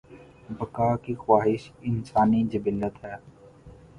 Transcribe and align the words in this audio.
بقا 0.49 0.95
کی 0.97 1.13
خواہش 1.15 1.63
انسانی 1.81 2.41
جبلت 2.51 3.03
ہے۔ 3.03 3.15